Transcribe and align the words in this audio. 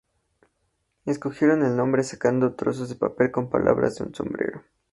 Escogieron 1.05 1.61
el 1.61 1.77
nombre 1.77 2.01
sacando 2.03 2.55
trozos 2.55 2.89
de 2.89 2.95
papel 2.95 3.29
con 3.29 3.51
palabras 3.51 3.97
de 3.99 4.05
un 4.05 4.15
sombrero. 4.15 4.63